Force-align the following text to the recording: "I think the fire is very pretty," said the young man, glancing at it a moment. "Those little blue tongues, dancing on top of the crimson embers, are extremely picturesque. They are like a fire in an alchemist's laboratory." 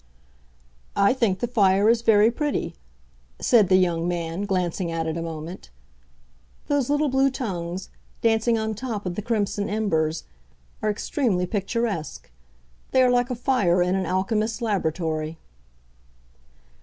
"I 0.95 1.13
think 1.13 1.37
the 1.41 1.47
fire 1.47 1.87
is 1.87 2.01
very 2.01 2.31
pretty," 2.31 2.73
said 3.39 3.69
the 3.69 3.75
young 3.75 4.07
man, 4.07 4.45
glancing 4.47 4.91
at 4.91 5.05
it 5.05 5.15
a 5.15 5.21
moment. 5.21 5.69
"Those 6.65 6.89
little 6.89 7.07
blue 7.07 7.29
tongues, 7.29 7.91
dancing 8.19 8.57
on 8.57 8.73
top 8.73 9.05
of 9.05 9.13
the 9.13 9.21
crimson 9.21 9.69
embers, 9.69 10.23
are 10.81 10.89
extremely 10.89 11.45
picturesque. 11.45 12.31
They 12.89 13.03
are 13.03 13.11
like 13.11 13.29
a 13.29 13.35
fire 13.35 13.83
in 13.83 13.93
an 13.93 14.07
alchemist's 14.07 14.59
laboratory." 14.59 15.37